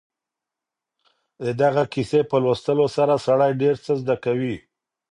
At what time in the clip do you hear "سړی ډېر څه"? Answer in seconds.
3.25-3.91